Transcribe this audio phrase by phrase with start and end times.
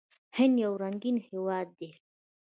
[0.37, 1.91] هند یو رنګین هیواد دی.